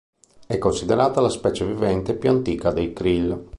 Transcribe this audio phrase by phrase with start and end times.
[0.47, 3.39] È considerata la specie vivente più antica dei krill.